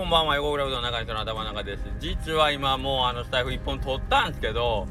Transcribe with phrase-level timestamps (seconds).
[0.00, 1.82] こんばんは横倉うどん中人の頭の中です。
[1.98, 4.88] 実は今もうあのスタイフ1本撮ったんですけど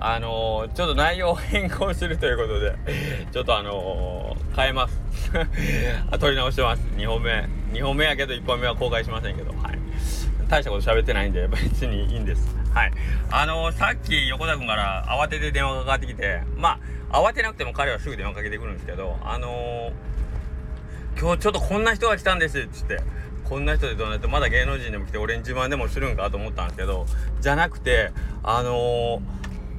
[0.00, 2.74] あのー、ちょっと内容を変更するということで
[3.30, 5.00] ちょっとあのー、変えます。
[6.18, 6.82] 撮り直してます。
[6.96, 7.48] 2本目。
[7.70, 9.52] 2本目やけど1本目は公開しませんけど。
[9.52, 9.78] はい。
[10.48, 12.52] 大したこと喋ってないんで別にいいんです。
[12.74, 12.92] はい。
[13.30, 16.80] あのー、さっき横田君から慌てて電話がかかってきてま
[17.12, 19.92] あ慌てなくても彼はすぐ電話かけてくるんですけどあの
[21.16, 23.00] 今日ちょっとこんな人が来たんですっつって
[23.48, 27.06] こんな人でどうなってまだ芸能人でも来て俺に自慢でもするんかと思ったんですけど
[27.40, 28.12] じゃなくて
[28.42, 29.20] あのー、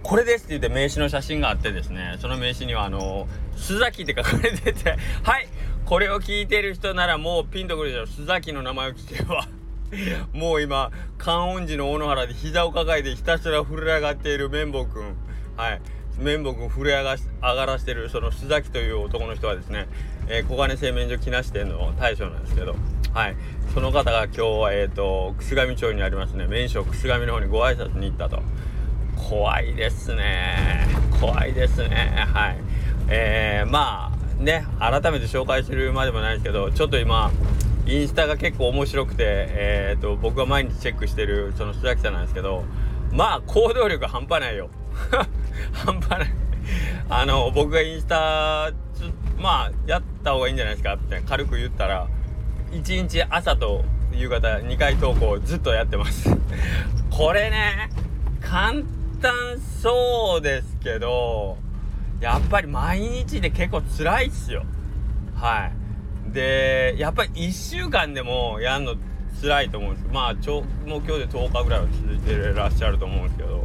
[0.02, 5.48] これですって言って名刺の写真があってですねその名刺にはあのー、須崎って書かれてて はい
[5.86, 9.48] これを聞いてる人ならもうピンとくるでしょ須崎の名前を聞けば
[10.34, 15.16] もう今観音寺の大野原で膝を抱えてひたすら震え上がっている綿棒くん。
[15.58, 15.82] はい。
[16.20, 19.88] 綿棒くん震え上が上がらしてるその須崎という男の人はですね、
[20.28, 22.76] えー、小金製麺所木梨店の大将なんですけど
[23.14, 23.36] はい。
[23.74, 26.46] その方が今日はえっ、ー、と楠上町にありますね。
[26.48, 28.42] 麺所楠上の方にご挨拶に行ったと。
[29.16, 30.88] 怖いですね。
[31.20, 32.26] 怖いですね。
[32.32, 32.58] はい。
[33.10, 37.32] えー、まあね改めて紹介するまでもないですけどちょっと今
[37.88, 42.64] インスタが結構面白くてえっ、ー、と僕が毎日チェックしてるその須崎さんなんですけど
[43.12, 44.70] まあ行動力半端ないよ。
[45.74, 46.34] 半端ない。
[47.10, 48.72] あの僕がインスタ
[49.38, 52.08] まあやった方がいいんじゃないですかって軽く言ったら
[52.72, 56.30] 1日朝と夕方2回投稿ずっとやってます。
[57.10, 57.90] これね
[58.42, 58.82] 簡
[59.22, 61.58] 単そうですけど
[62.20, 64.64] やっぱり毎日で結構辛いっすよ。
[65.36, 65.72] は
[66.28, 66.34] い。
[66.34, 68.96] でやっぱり1週間でもやんの
[69.42, 70.08] 辛いと思うんです。
[70.12, 73.59] まあちょもう今日で10日ぐらいは続いてらっしゃると思うんですけど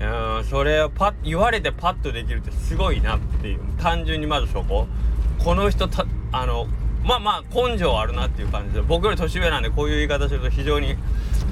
[0.00, 4.86] うんそれをパッ言われてパッとできるってすごいなっていう単純にまずそこ
[5.38, 6.66] この人たあの
[7.02, 10.96] まあまあ根性あるなっていう感じで僕より年上なんでこういう言い方すると非常に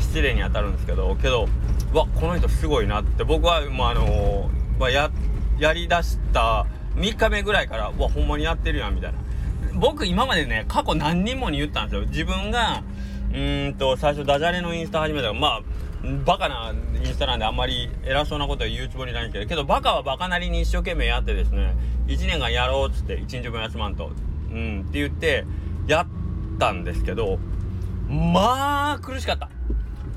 [0.01, 1.49] 失礼に当たるんですけどけど
[1.93, 5.11] わこの人すごいなって僕はもうあのー、まあ、や
[5.59, 9.19] やりだした3日目ぐらいからわほんまにやってるやんみたいな。
[9.75, 12.07] 僕今までね過去何人もに言ったんですよ。
[12.09, 12.83] 自分が
[13.33, 15.63] うんと最初ダジャレのインスタ始めたらまあ
[16.25, 16.73] バカな
[17.05, 21.77] インスタなんであんまり偉そうなことは言うつもりないんですけどけどバカはバカなりに一生懸命やってですね
[22.07, 24.11] 1年間やろうっつって1日分休まんと
[24.51, 25.45] うんって言って
[25.87, 26.07] やっ
[26.59, 27.39] たんですけど
[28.09, 29.49] まあ苦しかった。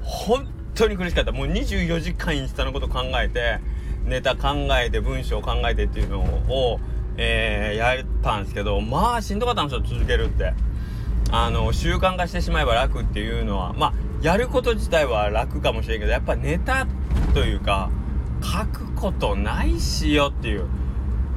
[0.03, 1.31] 本当に苦しかった。
[1.31, 3.59] もう24時間インスタのこと考えて
[4.06, 4.50] ネタ考
[4.80, 6.80] えて文章考えてっていうのを、
[7.18, 10.53] えー、やったんですけどまあしんどかったんですよ続けるって。
[11.30, 13.74] あの習慣化してしまえば楽っていうのは。
[13.74, 16.88] まあやること自体は楽かもしれんけどやっぱネタ
[17.33, 17.89] というか
[18.41, 20.67] 書くことないしよっていう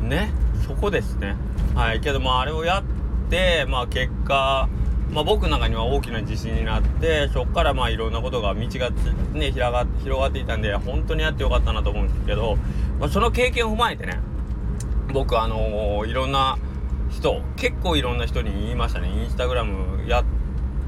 [0.03, 0.33] ね。
[0.67, 1.37] そこですね。
[1.75, 2.01] はい。
[2.01, 4.69] けどまああれをやってまあ結果
[5.13, 8.91] まあ、僕の中には大きな自信になってそこからまあいろんなことが道が
[9.33, 12.57] ね広が広がっていたんで本当にやってよかったなと思うんですけど、
[13.01, 14.21] まあ、その経験を踏まえてね
[15.13, 16.59] 僕あのー、いろんな
[17.11, 19.09] 人結構いろんな人に言いましたね。
[19.09, 20.25] インスタグラムやっ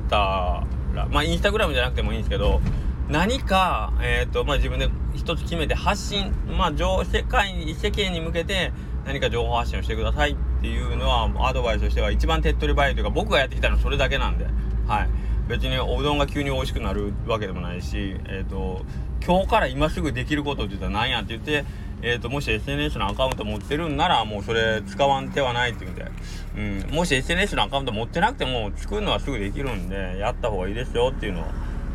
[0.08, 1.06] たら。
[1.06, 2.60] まあインスタグラムじゃなくてもいいんですけど
[3.08, 8.72] 何か、えーとまあ、自分で一つ決めて発信、まあ、世界に世間に向けて
[9.04, 14.46] 何か情報発信をしてくださいっていうのはアドバイスとしては一番手っ取り早いというか僕がやってきたのはそれだけなんで、
[14.86, 15.08] はい、
[15.48, 18.84] 別におうどんが急に美味しくなるわけでもないし、えーと、
[19.24, 21.64] 今日から今すぐできることって言ったら何やって言って、
[22.02, 31.44] えーと、もし SNS のアカウント持ってるんならもうそれ使わん手はないって言うんで、うん、もし SNS のアカウント持ってなくても作るのはすぐできるんでやった方がいいですよっていうのを、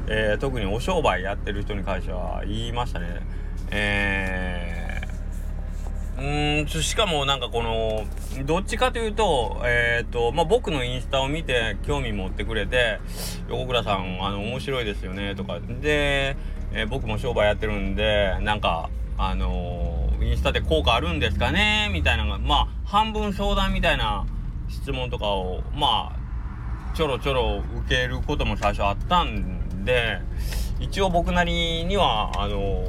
[0.08, 3.22] えー、特にお商売やってる人に関しては言いましたね。
[3.72, 4.88] えー
[6.20, 8.06] うんしかもなんかこの
[8.44, 13.00] どっちかというと,、えーとまあ、僕のインスタを見て興味持ってくれて
[13.50, 15.60] 「横倉さんあの面白いですよね」とか。
[15.60, 16.36] で、
[16.74, 21.90] えー、僕も商売やってるんでなんかあのー、インスタで効果あるんですかね？
[21.92, 24.26] みたいなのがまあ半分相談みたいな
[24.70, 30.20] 質問とかをまあちょろちょろ受けることも最初あったんで
[30.80, 32.86] 一応僕なりにはあの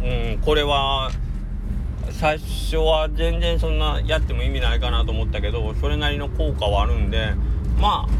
[0.00, 1.10] ー、うんこれは。
[2.10, 7.34] 最初は全然そんなやっても意味ないかなと思ったけどそれなりの効果はあるんで
[7.78, 8.12] まあ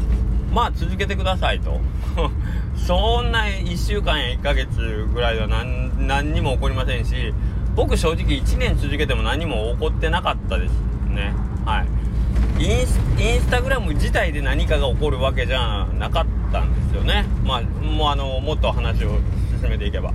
[0.53, 1.79] まあ続けてくださいと。
[2.75, 7.33] そんな1週間や1ヶ月ぐらいでは何何にも起こりませんし
[7.75, 10.71] 僕正直1年続けても何も起こってなかったです
[11.07, 11.33] ね。
[11.65, 12.63] はい。
[12.63, 17.25] インスインスタグラム自体で何かが起こるわけじゃなかったんですよね。
[17.45, 19.19] まあもうあのもっと話を
[19.61, 20.13] 進めていけば。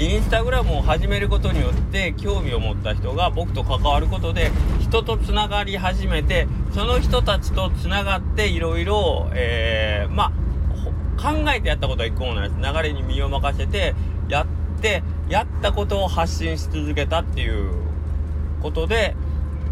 [0.00, 4.50] インスタグラムを始めることによって興味を持った人が僕と関わることで
[4.80, 9.28] 人とつながり始めてその人たちとつながっていろいろ
[10.08, 13.94] まあ考えてやったことは一個もないです流れに身を任せて
[14.30, 17.70] やってやったことを発信し続けたっていう
[18.62, 19.14] ことで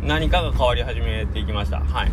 [0.03, 1.81] 何かが変わり始めていきました。
[1.81, 2.11] はい。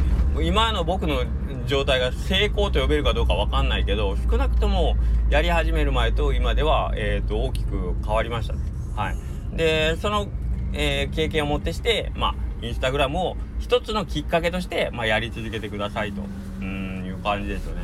[0.47, 1.23] 今の僕の
[1.65, 4.95] 状態が成功と呼べるかどうかわかんないけど、少なくとも
[5.29, 8.55] やり始める前と今では、えっ、ー、と、大きく変わりました。
[9.01, 9.17] はい。
[9.55, 10.27] で、その、
[10.73, 12.35] えー、経験をもってして、まあ、
[12.65, 16.21] インスタグラムを一つのきっかけとして、まあ、やり続けてくださいと、
[16.61, 17.81] うん、いう感じですよね。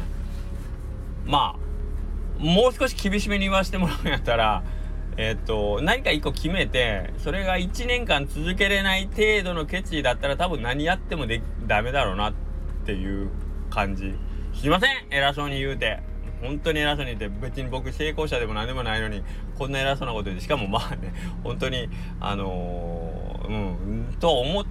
[1.25, 4.63] まあ、もう少し厳しめに言わせてもらうんやったら、
[5.17, 12.33] えっ、と、何か一個決めて、それが1年間続けれない程度の決意だったら多分何やってもでダメだろうなっ
[12.85, 13.29] ていう
[13.71, 14.13] 感じ。
[14.53, 15.99] すいません偉そうに言うて。
[16.41, 19.23] 本当に偉そうに言って、別に僕成功者でも何でもないのに、
[19.57, 21.13] こんな偉そうなこと言って、しかもまあね、
[21.43, 21.87] 本当に、
[22.19, 24.65] あのー、うん、と思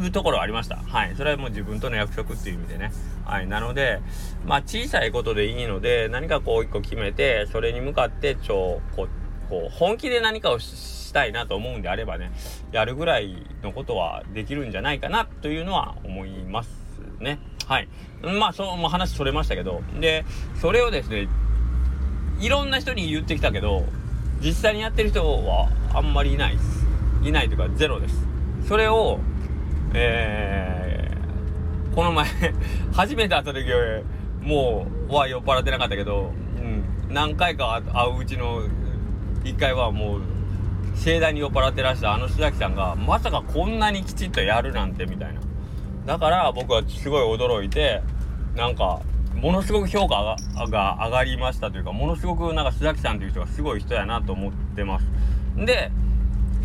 [0.00, 0.76] うところはありました。
[0.76, 1.14] はい。
[1.16, 2.92] それはもう自分との約束っていう意味でね。
[3.24, 3.46] はい。
[3.46, 4.00] なので、
[4.44, 9.08] まあ小さいことでいいので、何かこう一個決めて、それに向かって超、こう、
[9.48, 12.30] こう本気で何かをしたいなと思うんであればね
[12.70, 16.68] やるぐらいのことはできるんじゃないかなというのは思います
[17.18, 17.88] ねはい。
[18.22, 19.82] まあそう、まあ、話それましたけど。
[20.00, 20.24] で
[20.60, 21.28] それをですね
[22.40, 23.84] いろんな人に言ってきたけど
[24.40, 26.86] 実際にやってる人はあんまりいないです。
[27.22, 28.26] いないというかゼロです。
[28.66, 29.20] それを
[29.94, 32.26] えー、この前
[32.92, 34.02] 初めて会った時は
[34.40, 38.62] もうは酔っ払ってなかったけど、うん、何回か会ううちの
[39.44, 40.20] 一回はもう
[40.94, 45.40] 盛大に酔っ払ってらしたあの須崎さんがまさかこんなにきちっとやるなんてみたいな。
[46.08, 48.00] だから僕はすごい驚いて
[48.56, 49.02] なんか
[49.34, 50.36] ものすごく評価
[50.70, 55.06] が上がりましたというかものすごくなんか須崎さんという人がすごい人やなと思ってます。
[55.54, 55.92] で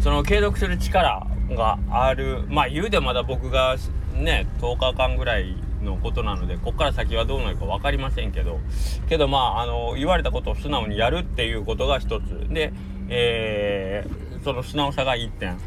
[0.01, 3.75] その継続する力があるまあ言うてまだ僕が
[4.15, 8.61] ね10日間ぐらいのことなのでこっから先はどうなるか分かりませんけど
[9.09, 12.47] けどまああの言われたことを素直にやるっていうことが一つ。
[12.49, 12.71] で、
[13.09, 15.57] えー、その素直さが1点。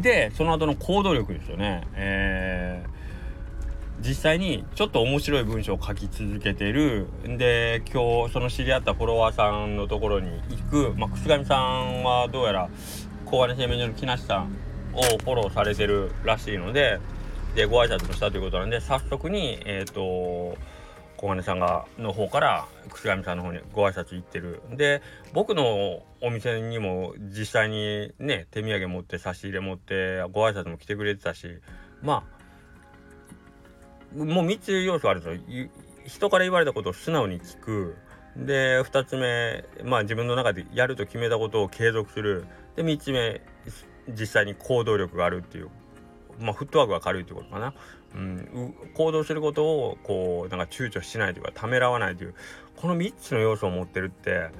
[0.00, 1.82] でその後の行動力ですよね。
[1.96, 3.03] えー
[4.06, 7.06] 実際にちょっと面白い文章を書き続けてる。
[7.24, 12.68] で今日その知り合ったフォロワーさんのところに行く、まあ、楠上さんはどうやら
[13.24, 14.56] 小金製麺所の木梨さん
[14.92, 17.00] をフォローされてるらしいので。
[17.54, 20.58] でご挨拶もしたということなんで早速にえっ、ー、と
[21.16, 24.60] 小金さんがの方から楠上さんの方にご挨拶行ってる。
[24.72, 25.02] で
[25.32, 31.60] 僕のお店にも実際にね手土産持って差し入れ持ってご挨拶も来てくれてたし。
[32.02, 32.33] まあ
[34.14, 35.68] もう3つ要素あるんですよ。
[36.06, 37.96] 人から言われたことを素直に聞く。
[38.36, 42.46] で2つ目まあ自分の中でやると決めたことを継続する。
[42.76, 43.40] で3つ目
[44.08, 45.70] 実際に行動力があるっていう。
[46.40, 47.74] まあ、フットワークが軽いってことかな、
[48.12, 52.34] うん、行動することをこうなんか躊躇しないというかためらわないという。
[52.76, 54.50] この3つの要素を持ってるって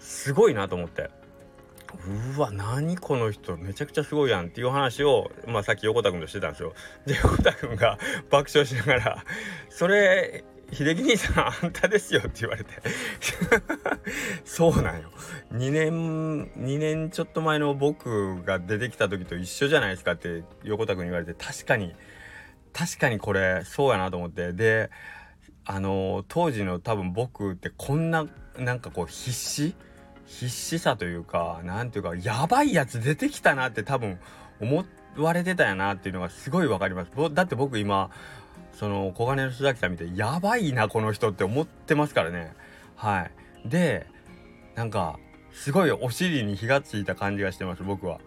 [0.00, 1.10] すごいなと思って。
[2.36, 6.74] うわ何この人めちゃくちゃすごいやんっていう話を、まあ、さっき横田君としてたんですよ。
[7.06, 7.98] で横田君が
[8.30, 9.24] 爆笑しながら
[9.70, 12.72] 「それ秀樹兄さんあんたですよって言われて。
[14.44, 15.10] そうなんよ。
[15.52, 21.94] 2年2年ちょっと前の僕が出てきた時と一緒じゃないですかって横田君に言われて確かに
[22.72, 24.52] 確かにこれそうやなと思って。
[24.52, 24.90] で
[25.64, 29.74] あの当時の多分僕ってこんななんかこう必死
[30.26, 34.18] 必死さというか何ていうかやばいやつ出てきたなって多分
[34.60, 34.84] 思
[35.16, 37.10] われてたやなっていうのがすごい分かります。
[37.32, 38.10] だって僕今
[38.72, 42.52] その小金の須崎さん見てやばいなこの人って思ってますからね。
[42.96, 43.28] は
[43.64, 43.68] い。
[43.68, 44.06] で
[44.74, 45.18] なんか
[45.52, 48.18] すごいお尻に火がついた感じがしてます僕は。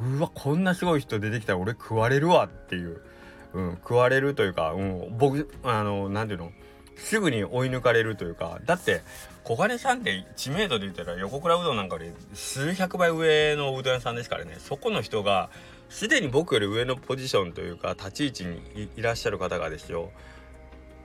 [0.00, 3.00] うわこんなすごい人出てきたら俺食われるわっていう、
[3.52, 6.50] うん、食われるというか、うん、僕あの何ていうの？
[6.96, 9.02] すぐに追い抜かれるというかだって
[9.44, 14.56] 小金さんって知名度で言ったら横倉うどんなんかより数百倍上のうどん屋さんですからね。
[14.58, 15.50] そこの人が
[15.90, 20.10] すでに僕より上のポジションというか立ち位置にいらっしゃる方がですよ。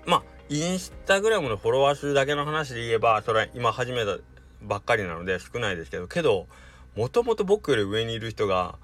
[0.06, 4.18] まあインスタグラムのフォロワー数だけの話で言えばそれは今始めた
[4.62, 6.48] ばっかりなので少ないですけどけど
[6.96, 8.76] もともと僕より上にいる人が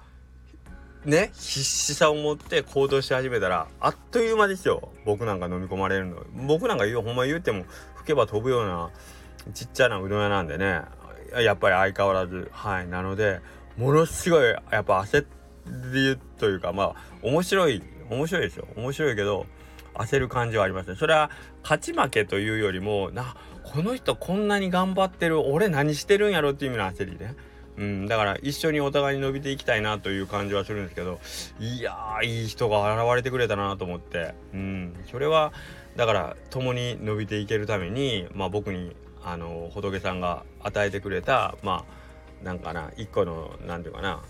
[1.06, 4.90] ね必死さを持って行動し始めたらあっという間ですよ。
[5.04, 6.22] 僕なんか飲み込まれるの。
[6.46, 8.90] 僕なんか言うほんま言うても吹けば飛ぶような
[9.54, 10.82] ちっちゃなうどん屋なんでね。
[11.38, 12.50] やっぱり相変わらず。
[12.52, 12.88] はい。
[12.88, 13.40] なので
[13.76, 15.36] ものすごいやっぱ焦って
[15.92, 18.66] るというかまあ面白い面白いですよ。
[18.76, 19.46] 面白いけど
[19.94, 21.30] 焦る感じはありますねそれは
[21.62, 27.34] 勝ち負けというよりもなこの人こんなに頑張ってる俺何してるんやろっていう意味の焦りね。
[27.78, 31.20] うん、だから一緒にお互いに伸びていきたいなという感じはするんですけど
[31.60, 35.52] いやいい人が現れてくれたなと思って、うん、それは
[35.96, 41.84] だから共に伸びていけるために、まあ、僕にあの仏さんが与えてくれたま
[42.42, 44.22] あなんかな一個の何て言うかな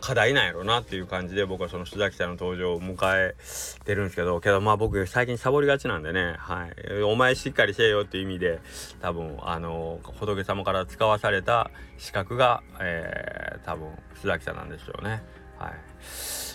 [0.00, 3.34] 課題なんやろなっていう感じで僕はその須崎さんの登場を迎え
[3.84, 8.60] てるんですけどけどまあ僕最近サボりがちなんでねはいお前しっかりせえよっていう意味で
[9.00, 13.88] 多分あの仏様から使わされた資格が、えー、多分
[14.22, 15.22] 須崎さんなんでしょうね
[15.58, 15.72] はい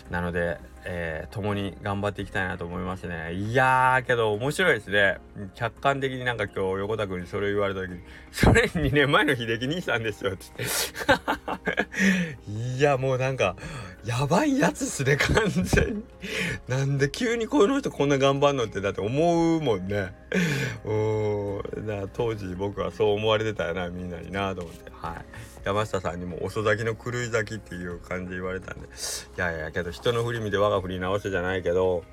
[0.10, 3.34] なので、えー、共に頑張っていきたいなと思いますね。
[3.34, 5.18] いやー、けど面白いですね。
[5.56, 8.00] 客観的になんか今日横田君にそれ言われた時に、
[8.32, 10.64] それ2年前の秀樹兄さんですよ、つって。
[12.78, 13.56] いや、もうなんか、
[14.06, 16.04] やばいやつっすね、完全に。
[16.68, 20.14] なんで急にこの人こんな頑張んのってだって思うもんね。
[20.84, 21.88] うん。
[21.88, 24.92] だ当時僕はそう思われてたよな、みんなになと思って。
[24.92, 25.26] はい。
[25.66, 28.88] 山下さんにも遅咲きの狂い咲きっていう感じ言われたんで。
[28.88, 28.90] い
[29.38, 32.04] やいや、けど人の振り見て我が振り直せじゃないけど、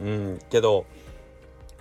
[0.00, 0.84] うん、けど、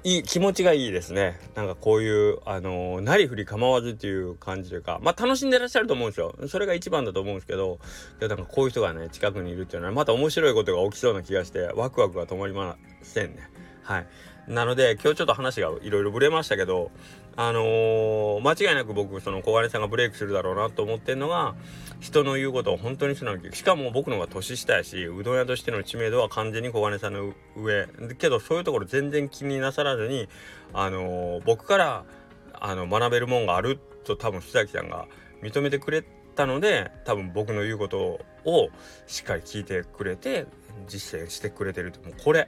[0.04, 1.40] いい気持ちがいいですね。
[1.56, 6.36] なんかこういうあのー、なりふり構わずっていう感じというかまあ楽しんでらっしゃると思うんですよ。
[6.48, 7.80] それが一番だと思うんですけど
[8.20, 13.50] でなんかこういう人がね近くにいるっていうのはまた面白いことが起きそうな気がしてワクワクが止まりませんね。
[13.84, 14.08] はい。
[14.48, 16.90] なので今日ちょっと話がいろいろぶれましたけど
[17.36, 21.54] あのー、間違いなく僕その小金さんがブレイクするだろうなと思ってんのが
[22.00, 27.88] 人の言うことを本当に素直にしかも僕の方が年下やしうどん屋としての知名度は完全に小金さんの上。
[28.18, 30.30] けどそういうところ全然気になさらずに
[30.74, 32.06] あのー、僕から
[32.54, 35.08] あの学べるもんがあると多分須崎さんが
[35.44, 36.04] 認めてくれ
[36.36, 38.70] たので多分僕の言うことを
[39.06, 40.48] しっかり聞いてくれて
[40.88, 42.00] 実践してくれてると。
[42.02, 42.48] もうこれ。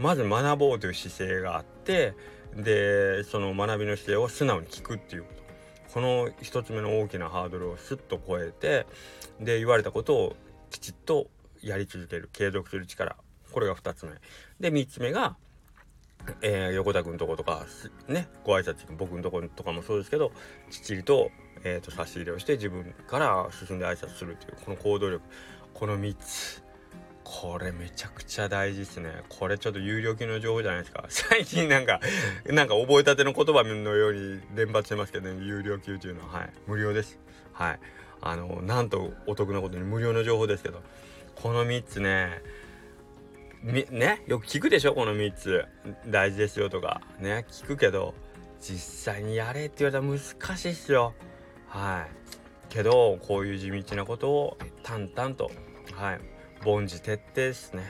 [0.00, 2.14] まず学ぼうという姿勢があって
[2.56, 5.40] でその学びの姿勢を素直に聞くっていうこと。
[5.92, 8.86] この一つ目の大きなハードルをスッと超えて
[9.40, 10.36] で言われたことを
[10.70, 11.26] きちっと
[11.62, 12.30] やり続ける。
[12.32, 13.16] 継続する力。
[13.52, 14.12] これが2つ目。
[14.58, 15.36] で3つ目が、
[16.40, 17.66] えー、横田君とことか
[18.08, 20.32] ねご挨拶僕のとことかもそうですけど
[20.70, 21.30] きっちりと,、
[21.64, 25.24] えーと、差し入れをして自分から進んで挨拶するというこの行動力。
[25.74, 26.69] この3つ。
[27.32, 29.22] これめちゃくちゃ大事ですね。
[29.28, 31.04] これちょっと有料級の情報じゃないですか。
[31.08, 32.00] 最近なんか、
[32.46, 37.20] なんか覚えたての言葉のように連発してますけどね、有料級っていうのは、はい、無料です。
[37.52, 37.80] はい。
[38.20, 40.82] あの、なんとお得なことに無料の情報ですけど、
[41.36, 42.42] この3つね、
[43.62, 45.64] みね、よく聞くでしょ、この3つ。
[46.08, 47.00] 大事ですよとか。
[47.20, 48.12] ね、聞くけど、
[48.60, 51.14] 実際にやれって言われたら難しいっすよ。
[51.68, 52.72] はい。
[52.72, 55.52] けど、こういう地道なことを淡々と、
[55.92, 56.39] はい。
[56.64, 57.82] 凡事徹底ですね。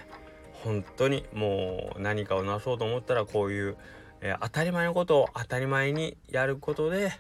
[0.65, 3.77] 本当にもう何かをなそうと思ったらこういう、
[4.21, 7.13] えー、当たり前のことを当たり前にやることで、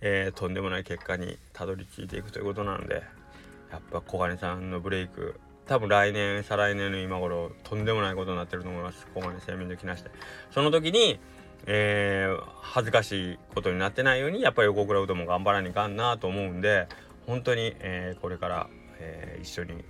[0.00, 3.02] えー、とんでもない結果にたどり着いていくということなので
[3.70, 9.06] やっぱ小金さんのブレイク多分来年再来年の今頃とんでもないことになってると思います。
[9.14, 10.10] 小金製麺できなして
[10.50, 11.18] その時に
[11.64, 16.86] えー、恥ずかしいことになってないようにやっぱり横倉うどんも頑張らにいかんなと思うんで
[17.26, 18.70] 本当に、えー、これから、
[19.00, 19.84] えー、一緒に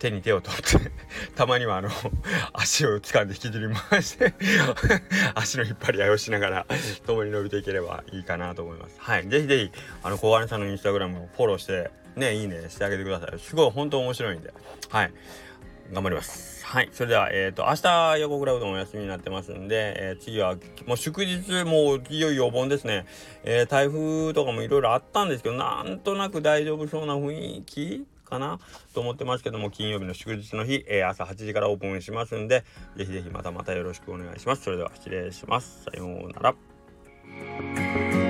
[0.00, 0.90] 手に手を取って
[1.36, 1.90] たまにはあの
[2.54, 4.34] 足を掴んで引きずり回して
[5.36, 6.66] 足の引っ張り合いをしながら
[7.06, 8.96] 共に伸びていければいいかなと思います。
[8.98, 9.28] はい。
[9.28, 13.38] ぜひぜひ、あの、小金さんのインスタグラムをフォローして、ね、いいねしてあげてください。
[13.38, 14.52] すごい本当面白いんで。
[14.88, 15.12] はい。
[15.92, 16.64] 頑張ります。
[16.64, 16.88] はい。
[16.92, 20.54] それでは、えっ、ー、と、明日、横倉うどんお休みになってますんで、えー、次は、
[20.86, 23.06] もう祝日、もういよいよお盆ですね。
[23.44, 28.58] えー、台風とかもいろいろあったんですけど、なんとなく大丈夫そうな雰囲気かな
[28.94, 32.64] と思ってますけども、金曜日の祝日の日、えー、朝8時からオープンしますんで、
[32.96, 34.62] ぜひぜひまたまたよろしくお願いします。
[34.62, 35.84] それでは失礼します。
[35.84, 38.29] さようなら。